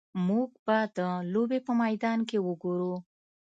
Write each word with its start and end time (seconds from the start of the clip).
موږ 0.27 0.49
به 0.65 0.77
د 0.95 0.99
لوبې 1.33 1.59
په 1.67 1.71
میدان 1.81 2.19
کې 2.29 2.37
وګورو 2.47 2.93